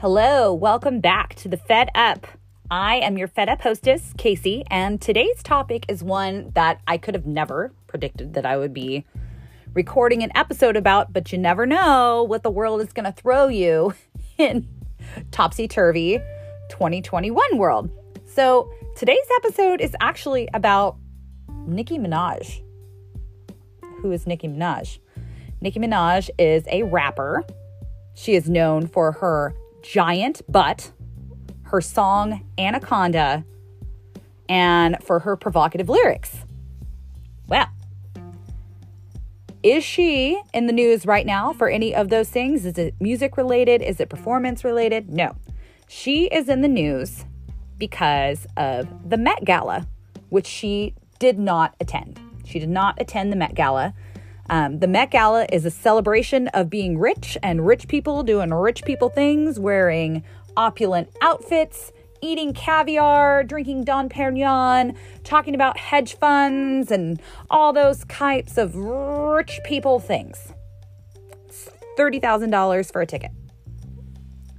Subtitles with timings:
[0.00, 2.24] Hello, welcome back to the Fed Up.
[2.70, 7.16] I am your Fed Up hostess, Casey, and today's topic is one that I could
[7.16, 9.04] have never predicted that I would be
[9.74, 13.48] recording an episode about, but you never know what the world is going to throw
[13.48, 13.92] you
[14.38, 14.68] in
[15.32, 16.20] topsy turvy
[16.68, 17.90] 2021 world.
[18.24, 20.96] So, today's episode is actually about
[21.66, 22.62] Nicki Minaj.
[24.00, 25.00] Who is Nicki Minaj?
[25.60, 27.44] Nicki Minaj is a rapper.
[28.14, 30.92] She is known for her giant butt,
[31.62, 33.44] her song Anaconda,
[34.48, 36.44] and for her provocative lyrics.
[37.46, 37.68] Well,
[39.62, 42.64] is she in the news right now for any of those things?
[42.64, 43.82] Is it music related?
[43.82, 45.10] Is it performance related?
[45.10, 45.36] No.
[45.88, 47.24] She is in the news
[47.76, 49.88] because of the Met Gala,
[50.28, 52.20] which she did not attend.
[52.44, 53.94] She did not attend the Met Gala.
[54.50, 58.82] Um, the Met Gala is a celebration of being rich and rich people doing rich
[58.84, 60.24] people things, wearing
[60.56, 68.56] opulent outfits, eating caviar, drinking Dom Perignon, talking about hedge funds and all those types
[68.56, 70.52] of rich people things.
[71.44, 71.68] It's
[71.98, 73.30] $30,000 for a ticket.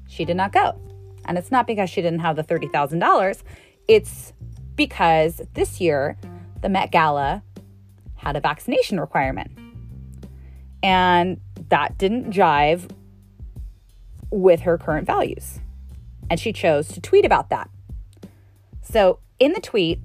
[0.07, 0.79] She did not go.
[1.25, 3.43] And it's not because she didn't have the $30,000,
[3.87, 4.33] it's
[4.75, 6.17] because this year
[6.61, 7.43] the Met Gala
[8.15, 9.51] had a vaccination requirement.
[10.81, 12.89] And that didn't jive
[14.31, 15.59] with her current values.
[16.29, 17.69] And she chose to tweet about that.
[18.81, 19.99] So, in the tweet,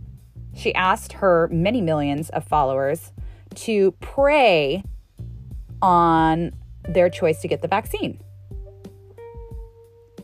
[0.54, 3.12] she asked her many millions of followers
[3.56, 4.84] to pray
[5.82, 6.52] on
[6.88, 8.20] their choice to get the vaccine.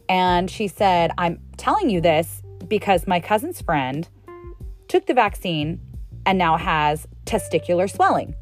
[0.08, 4.08] And she said, I'm telling you this because my cousin's friend
[4.88, 5.80] took the vaccine
[6.26, 8.34] and now has testicular swelling.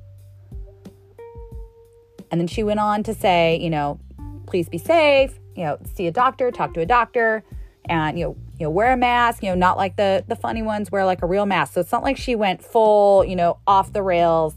[2.31, 4.01] And then she went on to say, you know,
[4.47, 7.45] please be safe, you know, see a doctor, talk to a doctor,
[7.89, 10.63] and you know, you know, wear a mask, you know, not like the the funny
[10.63, 11.75] ones, wear like a real mask.
[11.75, 14.55] So it's not like she went full, you know, off the rails,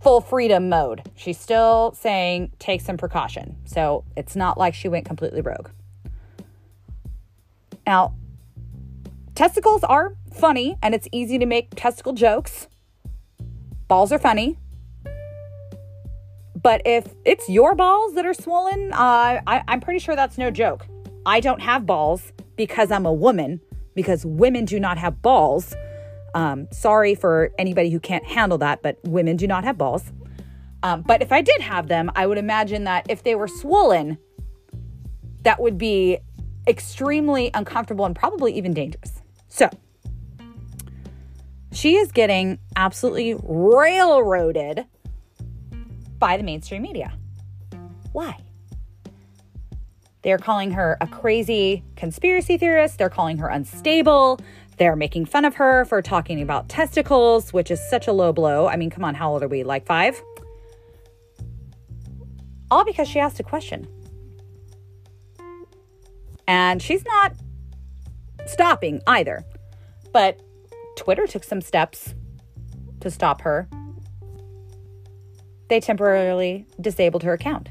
[0.00, 1.02] full freedom mode.
[1.16, 3.56] She's still saying take some precaution.
[3.64, 5.68] So it's not like she went completely rogue.
[7.86, 8.14] Now,
[9.34, 12.68] testicles are funny and it's easy to make testicle jokes.
[13.88, 14.58] Balls are funny.
[16.62, 20.50] But if it's your balls that are swollen, uh, I, I'm pretty sure that's no
[20.50, 20.86] joke.
[21.24, 23.60] I don't have balls because I'm a woman,
[23.94, 25.74] because women do not have balls.
[26.34, 30.12] Um, sorry for anybody who can't handle that, but women do not have balls.
[30.82, 34.18] Um, but if I did have them, I would imagine that if they were swollen,
[35.42, 36.18] that would be
[36.66, 39.22] extremely uncomfortable and probably even dangerous.
[39.48, 39.68] So,
[41.72, 44.86] she is getting absolutely railroaded
[46.18, 47.12] by the mainstream media.
[48.12, 48.38] Why?
[50.22, 52.98] They're calling her a crazy conspiracy theorist.
[52.98, 54.40] They're calling her unstable.
[54.76, 58.66] They're making fun of her for talking about testicles, which is such a low blow.
[58.66, 59.62] I mean, come on, how old are we?
[59.62, 60.22] Like five?
[62.70, 63.86] All because she asked a question.
[66.46, 67.34] And she's not
[68.46, 69.44] stopping either.
[70.12, 70.40] But
[70.96, 72.14] Twitter took some steps
[73.00, 73.68] to stop her.
[75.68, 77.68] They temporarily disabled her account.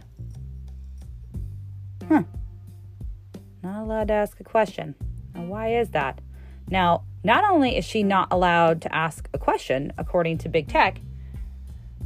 [2.07, 2.23] Huh.
[3.63, 4.95] Not allowed to ask a question.
[5.33, 6.21] Now, why is that?
[6.69, 10.99] Now, not only is she not allowed to ask a question, according to big tech,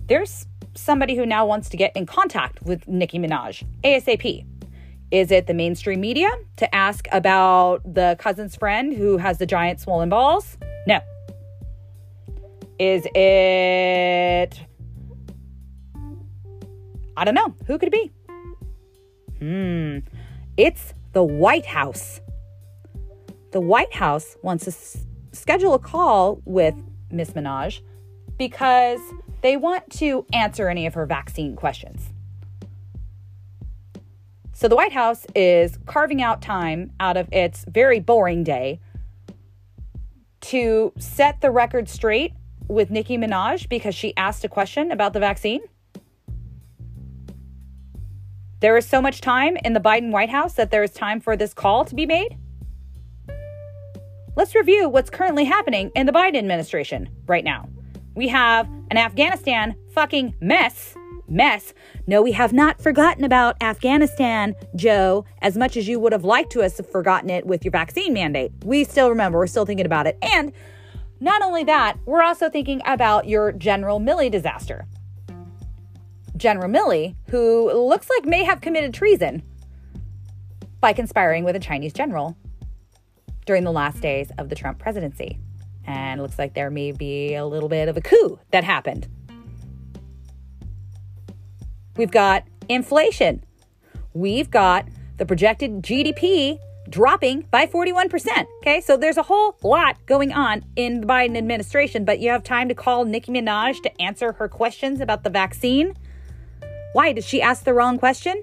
[0.07, 4.45] there's somebody who now wants to get in contact with Nicki Minaj ASAP.
[5.11, 9.81] Is it the mainstream media to ask about the cousin's friend who has the giant
[9.81, 10.57] swollen balls?
[10.87, 10.99] No.
[12.79, 14.59] Is it.
[17.17, 17.55] I don't know.
[17.67, 18.11] Who could it be?
[19.39, 19.99] Hmm.
[20.57, 22.21] It's the White House.
[23.51, 26.75] The White House wants to s- schedule a call with
[27.11, 27.81] Miss Minaj
[28.37, 28.99] because
[29.41, 32.09] they want to answer any of her vaccine questions.
[34.53, 38.79] So the White House is carving out time out of its very boring day
[40.41, 42.33] to set the record straight
[42.67, 45.61] with Nicki Minaj because she asked a question about the vaccine.
[48.61, 51.35] There is so much time in the Biden White House that there is time for
[51.35, 52.37] this call to be made.
[54.35, 57.67] Let's review what's currently happening in the Biden administration right now.
[58.15, 60.95] We have an Afghanistan fucking mess
[61.27, 61.73] mess.
[62.07, 66.51] No, we have not forgotten about Afghanistan, Joe, as much as you would have liked
[66.51, 68.51] to have forgotten it with your vaccine mandate.
[68.65, 70.17] We still remember, we're still thinking about it.
[70.21, 70.51] And
[71.21, 74.85] not only that, we're also thinking about your General Milley disaster.
[76.37, 79.43] General Milley, who looks like may have committed treason,
[80.79, 82.35] by conspiring with a Chinese general
[83.45, 85.39] during the last days of the Trump presidency.
[85.85, 89.07] And it looks like there may be a little bit of a coup that happened.
[91.97, 93.43] We've got inflation.
[94.13, 94.87] We've got
[95.17, 96.57] the projected GDP
[96.89, 98.47] dropping by 41%.
[98.61, 102.43] Okay, so there's a whole lot going on in the Biden administration, but you have
[102.43, 105.93] time to call Nicki Minaj to answer her questions about the vaccine.
[106.93, 107.13] Why?
[107.13, 108.41] Did she ask the wrong question?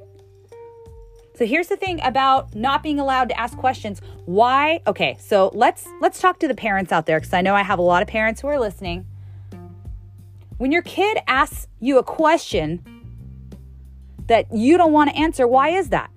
[1.36, 4.00] So here's the thing about not being allowed to ask questions.
[4.24, 4.80] Why?
[4.86, 7.78] Okay, so let's let's talk to the parents out there cuz I know I have
[7.78, 9.06] a lot of parents who are listening.
[10.56, 12.82] When your kid asks you a question
[14.26, 16.10] that you don't want to answer, why is that?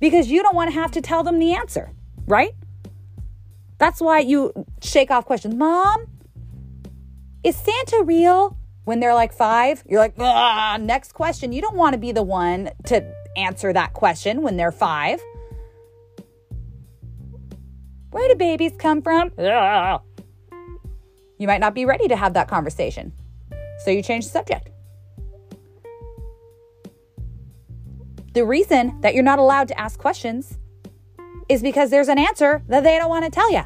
[0.00, 1.90] Because you don't want to have to tell them the answer,
[2.26, 2.52] right?
[3.78, 4.52] That's why you
[4.82, 5.54] shake off questions.
[5.54, 6.06] Mom,
[7.42, 8.58] is Santa real?
[8.84, 11.52] When they're like five, you're like, ah, next question.
[11.52, 13.04] You don't want to be the one to
[13.36, 15.20] answer that question when they're five.
[18.10, 19.32] Where do babies come from?
[21.38, 23.12] You might not be ready to have that conversation.
[23.84, 24.70] So you change the subject.
[28.34, 30.58] The reason that you're not allowed to ask questions
[31.48, 33.62] is because there's an answer that they don't want to tell you.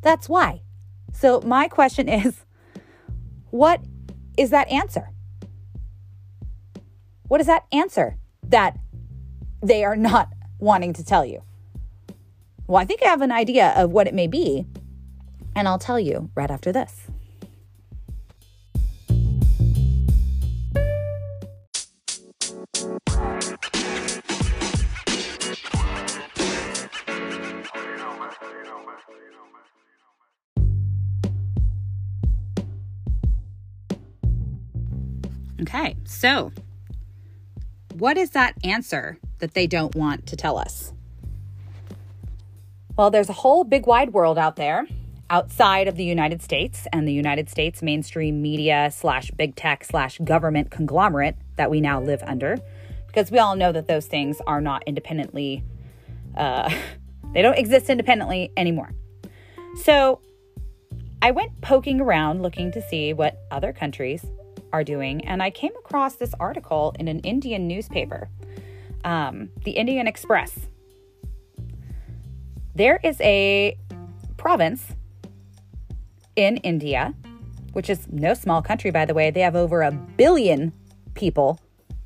[0.00, 0.62] That's why.
[1.12, 2.44] So, my question is
[3.50, 3.80] what
[4.38, 5.10] is that answer?
[7.26, 8.16] What is that answer?
[8.48, 8.78] that
[9.62, 11.42] they are not wanting to tell you?
[12.66, 14.66] Well, I think I have an idea of what it may be,
[15.54, 17.06] and I'll tell you right after this.
[36.18, 36.50] So
[37.94, 40.92] what is that answer that they don't want to tell us?
[42.96, 44.84] Well, there's a whole big wide world out there
[45.30, 50.18] outside of the United States and the United States mainstream media slash big tech slash
[50.18, 52.56] government conglomerate that we now live under,
[53.06, 55.62] because we all know that those things are not independently,
[56.36, 56.68] uh,
[57.32, 58.92] they don't exist independently anymore.
[59.82, 60.20] So
[61.22, 64.26] I went poking around looking to see what other countries
[64.72, 65.24] are doing.
[65.26, 68.28] And I came across this article in an Indian newspaper,
[69.04, 70.58] um, the Indian Express.
[72.74, 73.76] There is a
[74.36, 74.86] province
[76.36, 77.14] in India,
[77.72, 79.30] which is no small country, by the way.
[79.30, 80.72] They have over a billion
[81.14, 81.60] people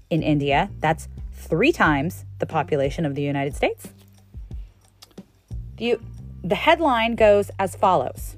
[0.08, 0.70] in India.
[0.80, 3.88] That's three times the population of the United States.
[5.76, 5.98] The,
[6.42, 8.36] the headline goes as follows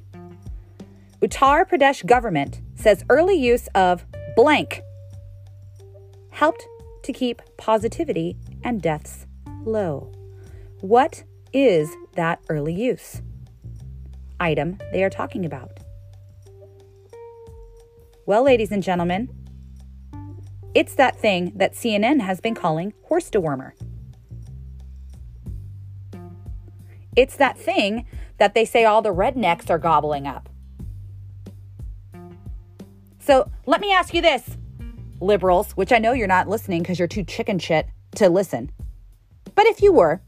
[1.25, 4.05] Uttar Pradesh government says early use of
[4.36, 4.82] blank
[6.31, 6.66] helped
[7.02, 9.26] to keep positivity and deaths
[9.64, 10.12] low.
[10.81, 13.22] What is that early use
[14.40, 15.81] item they are talking about?
[18.26, 19.28] Well, ladies and gentlemen,
[20.75, 23.72] it's that thing that CNN has been calling horse dewormer.
[27.16, 28.06] It's that thing
[28.38, 30.48] that they say all the rednecks are gobbling up.
[33.25, 34.59] So let me ask you this,
[35.19, 38.70] liberals, which I know you're not listening because you're too chicken shit to listen.
[39.55, 40.20] But if you were,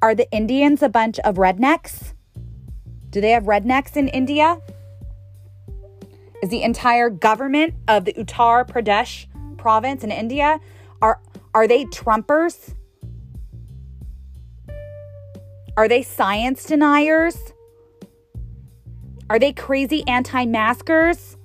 [0.00, 2.14] are the Indians a bunch of rednecks?
[3.10, 4.60] Do they have rednecks in India?
[6.40, 9.26] Is the entire government of the Uttar Pradesh
[9.58, 10.60] province in India
[11.02, 11.20] are
[11.54, 12.76] are they Trumpers?
[15.76, 17.36] Are they science deniers?
[19.28, 21.36] Are they crazy anti maskers?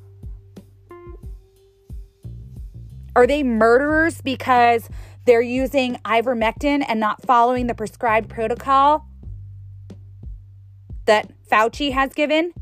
[3.15, 4.89] Are they murderers because
[5.25, 9.05] they're using ivermectin and not following the prescribed protocol
[11.05, 12.53] that Fauci has given?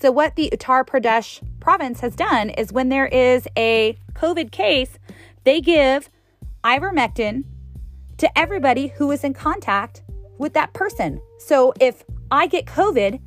[0.00, 4.98] So, what the Uttar Pradesh province has done is when there is a COVID case,
[5.44, 6.10] they give
[6.62, 7.44] ivermectin
[8.18, 10.02] to everybody who is in contact
[10.40, 11.20] with that person.
[11.38, 13.20] So if I get COVID,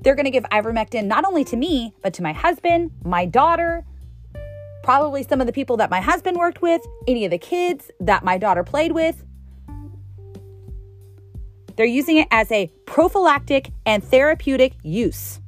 [0.00, 3.84] they're going to give ivermectin not only to me, but to my husband, my daughter,
[4.84, 8.24] probably some of the people that my husband worked with, any of the kids that
[8.24, 9.24] my daughter played with.
[11.74, 15.40] They're using it as a prophylactic and therapeutic use.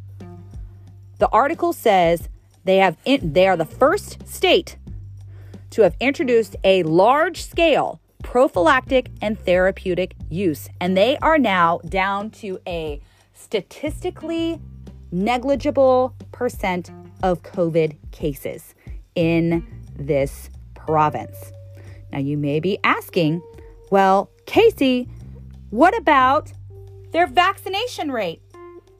[1.18, 2.28] The article says
[2.64, 4.76] they have in, they are the first state
[5.70, 10.68] to have introduced a large scale prophylactic and therapeutic use.
[10.82, 13.00] And they are now down to a
[13.32, 14.60] statistically
[15.10, 16.90] negligible percent
[17.22, 18.74] of COVID cases
[19.14, 19.66] in
[19.96, 21.52] this province.
[22.12, 23.40] Now, you may be asking,
[23.90, 25.08] well, Casey,
[25.70, 26.52] what about
[27.12, 28.42] their vaccination rate?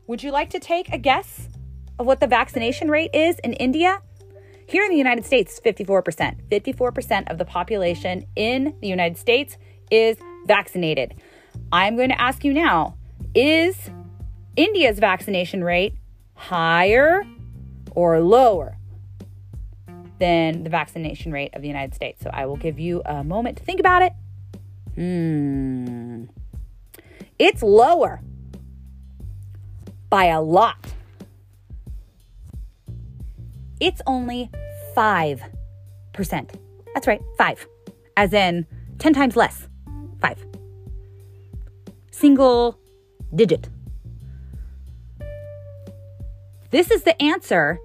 [0.07, 1.51] Would you like to take a guess
[1.99, 4.01] of what the vaccination rate is in India?
[4.69, 6.47] Here in the United States, 54%.
[6.51, 9.57] 54% of the population in the United States
[9.91, 11.15] is vaccinated.
[11.73, 12.95] I'm going to ask you now
[13.35, 13.91] is
[14.57, 15.95] India's vaccination rate
[16.35, 17.25] higher
[17.93, 18.77] or lower
[20.19, 22.23] than the vaccination rate of the United States?
[22.23, 24.13] So I will give you a moment to think about it.
[24.97, 26.25] Hmm.
[27.39, 28.21] It's lower
[30.11, 30.93] by a lot.
[33.81, 34.51] It's only
[34.97, 35.41] 5%.
[36.95, 37.67] That's right, 5.
[38.17, 38.67] As in
[38.99, 39.69] 10 times less.
[40.21, 40.45] 5.
[42.11, 42.79] Single
[43.35, 43.69] digit.
[46.71, 47.79] This is the answer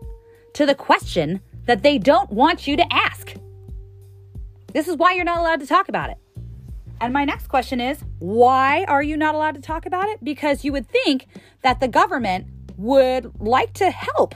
[0.53, 3.33] to the question that they don't want you to ask.
[4.73, 6.17] This is why you're not allowed to talk about it.
[6.99, 10.23] And my next question is why are you not allowed to talk about it?
[10.23, 11.27] Because you would think
[11.61, 12.47] that the government
[12.77, 14.35] would like to help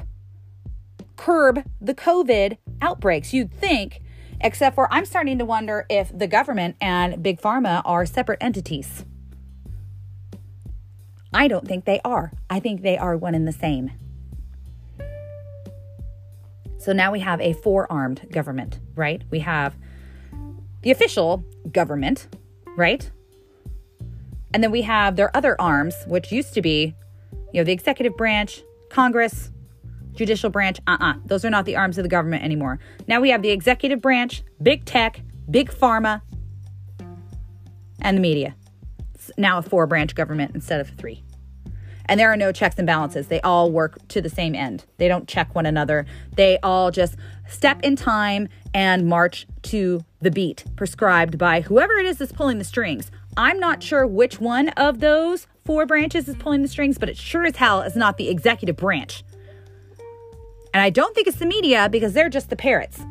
[1.28, 3.34] curb the COVID outbreaks.
[3.34, 4.02] You'd think,
[4.40, 9.04] except for I'm starting to wonder if the government and Big Pharma are separate entities.
[11.34, 12.32] I don't think they are.
[12.50, 13.92] I think they are one and the same.
[16.78, 19.22] So now we have a four armed government, right?
[19.30, 19.76] We have
[20.84, 21.44] the official
[21.74, 22.30] government,
[22.78, 23.12] right?
[24.54, 26.96] And then we have their other arms, which used to be,
[27.52, 29.52] you know, the executive branch, Congress,
[30.18, 30.80] judicial branch.
[30.88, 31.12] Uh uh-uh.
[31.12, 32.80] uh Those are not the arms of the government anymore.
[33.08, 36.22] Now we have the executive branch, big tech, big pharma,
[38.02, 38.56] and the media.
[39.14, 41.24] It's now a four branch government instead of three.
[42.10, 43.28] And there are no checks and balances.
[43.28, 44.86] They all work to the same end.
[44.98, 46.06] They don't check one another.
[46.36, 47.18] They all just
[47.50, 52.60] step in time and march to the beat prescribed by whoever it is that's pulling
[52.60, 53.12] the strings.
[53.36, 57.18] I'm not sure which one of those four branches is pulling the strings, but it
[57.18, 59.24] sure as hell is not the executive branch.
[60.74, 63.02] And I don't think it's the media because they're just the parrots.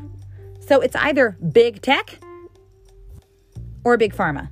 [0.61, 2.19] So it's either big tech
[3.85, 4.49] or big pharma.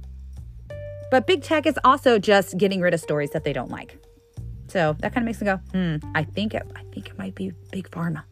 [1.10, 3.98] But big tech is also just getting rid of stories that they don't like.
[4.68, 7.34] So that kind of makes me go, hmm, I think it I think it might
[7.34, 8.22] be big pharma.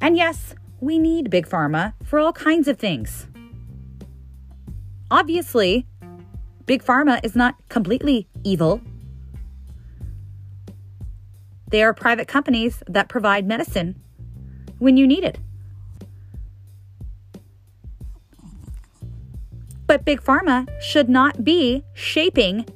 [0.00, 3.28] And yes, we need big pharma for all kinds of things.
[5.10, 5.86] Obviously,
[6.66, 8.80] big pharma is not completely evil.
[11.72, 13.98] They are private companies that provide medicine
[14.78, 15.38] when you need it.
[19.86, 22.66] But Big Pharma should not be shaping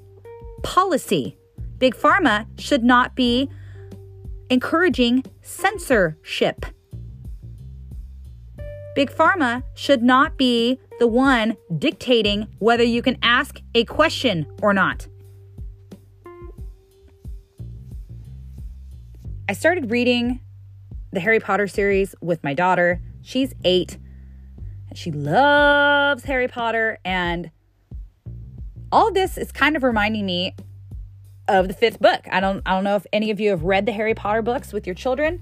[0.62, 1.36] policy.
[1.78, 3.50] Big Pharma should not be
[4.48, 6.64] encouraging censorship.
[8.94, 14.72] Big Pharma should not be the one dictating whether you can ask a question or
[14.72, 15.06] not.
[19.48, 20.40] I started reading
[21.12, 23.00] the Harry Potter series with my daughter.
[23.22, 23.96] She's eight.
[24.88, 26.98] And She loves Harry Potter.
[27.04, 27.52] And
[28.90, 30.56] all this is kind of reminding me
[31.46, 32.26] of the fifth book.
[32.32, 34.72] I don't I don't know if any of you have read the Harry Potter books
[34.72, 35.40] with your children,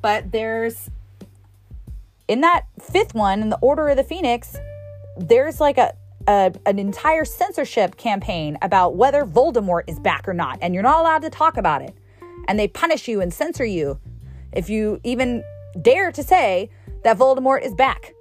[0.00, 0.88] but there's
[2.28, 4.56] in that fifth one, in the Order of the Phoenix,
[5.16, 5.94] there's like a,
[6.28, 11.00] a an entire censorship campaign about whether Voldemort is back or not, and you're not
[11.00, 11.92] allowed to talk about it.
[12.48, 14.00] And they punish you and censor you
[14.52, 15.42] if you even
[15.80, 16.70] dare to say
[17.04, 18.12] that Voldemort is back.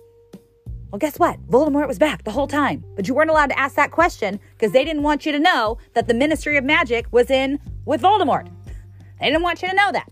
[0.91, 1.41] Well, guess what?
[1.47, 4.73] Voldemort was back the whole time, but you weren't allowed to ask that question because
[4.73, 8.49] they didn't want you to know that the Ministry of Magic was in with Voldemort.
[9.19, 10.11] They didn't want you to know that.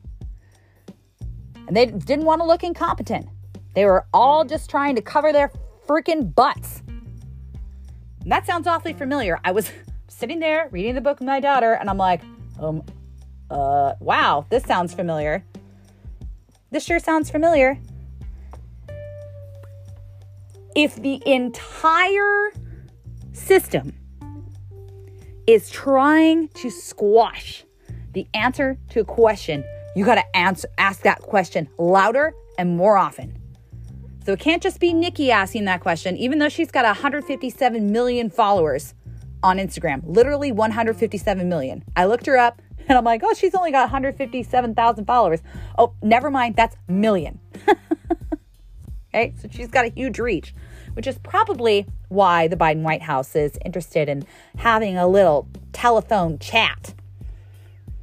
[1.68, 3.28] And they didn't want to look incompetent.
[3.76, 5.52] They were all just trying to cover their
[5.86, 6.82] freaking butts.
[8.22, 9.40] And that sounds awfully familiar.
[9.44, 9.72] I was
[10.08, 12.22] sitting there reading the book with my daughter, and I'm like,
[12.60, 12.84] um,
[13.50, 15.44] uh, wow, this sounds familiar.
[16.72, 17.80] This sure sounds familiar
[20.76, 22.52] if the entire
[23.34, 23.94] system
[25.48, 27.66] is trying to squash
[28.14, 29.64] the answer to a question,
[29.96, 33.36] you got to ask that question louder and more often.
[34.26, 38.30] So it can't just be Nicki asking that question, even though she's got 157 million
[38.30, 38.94] followers
[39.44, 40.02] on Instagram.
[40.06, 41.84] Literally 157 million.
[41.96, 45.42] I looked her up and I'm like, oh, she's only got 157,000 followers.
[45.78, 46.56] Oh, never mind.
[46.56, 47.40] That's million.
[49.14, 50.54] okay, so she's got a huge reach
[51.00, 54.26] which is probably why the Biden White House is interested in
[54.58, 56.94] having a little telephone chat.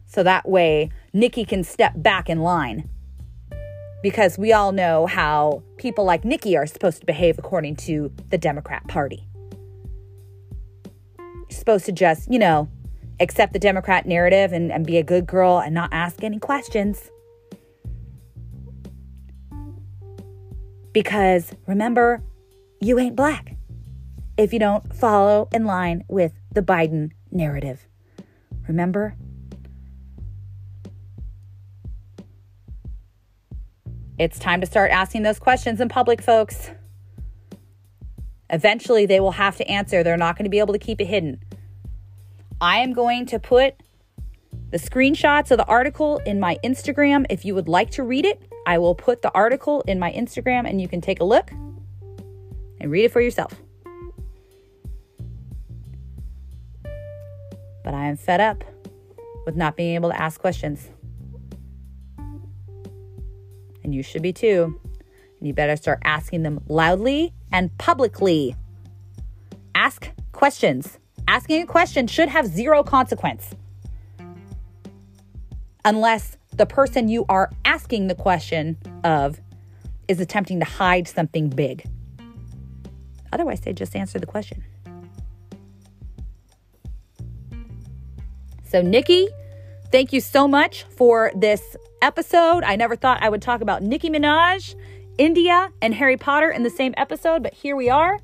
[0.06, 2.88] So that way, Nicki can step back in line.
[4.02, 8.38] Because we all know how people like Nicki are supposed to behave according to the
[8.38, 9.26] Democrat Party.
[11.66, 12.68] Supposed to just, you know,
[13.18, 17.10] accept the Democrat narrative and, and be a good girl and not ask any questions.
[20.92, 22.22] Because remember,
[22.80, 23.56] you ain't black
[24.38, 27.84] if you don't follow in line with the Biden narrative.
[28.68, 29.16] Remember?
[34.20, 36.70] It's time to start asking those questions in public, folks.
[38.50, 40.04] Eventually, they will have to answer.
[40.04, 41.40] They're not going to be able to keep it hidden.
[42.60, 43.74] I am going to put
[44.70, 47.26] the screenshots of the article in my Instagram.
[47.28, 50.68] If you would like to read it, I will put the article in my Instagram
[50.68, 51.50] and you can take a look
[52.80, 53.52] and read it for yourself.
[57.84, 58.64] But I am fed up
[59.44, 60.88] with not being able to ask questions.
[63.84, 64.80] And you should be too.
[65.38, 68.56] And you better start asking them loudly and publicly.
[69.74, 70.98] Ask questions.
[71.28, 73.50] Asking a question should have zero consequence.
[75.84, 79.40] Unless the person you are asking the question of
[80.08, 81.88] is attempting to hide something big.
[83.32, 84.64] Otherwise, they just answer the question.
[88.64, 89.28] So, Nicki,
[89.92, 92.64] thank you so much for this episode.
[92.64, 94.74] I never thought I would talk about Nicki Minaj,
[95.18, 98.18] India, and Harry Potter in the same episode, but here we are.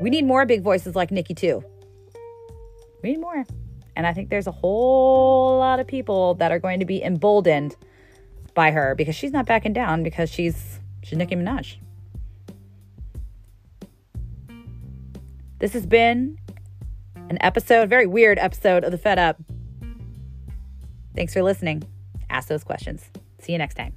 [0.00, 1.64] We need more big voices like Nicki, too.
[3.02, 3.44] We need more.
[3.96, 7.76] And I think there's a whole lot of people that are going to be emboldened
[8.54, 11.76] by her because she's not backing down because she's she's Nicki Minaj.
[15.58, 16.38] This has been
[17.30, 19.40] an episode, very weird episode of the Fed Up.
[21.14, 21.82] Thanks for listening.
[22.28, 23.04] Ask those questions.
[23.38, 23.94] See you next time.